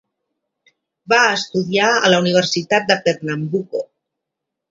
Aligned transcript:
Va 1.13 1.19
estudiar 1.33 1.91
a 1.97 2.11
la 2.13 2.21
Universitat 2.25 2.89
de 2.93 2.99
Pernambuco. 3.09 3.85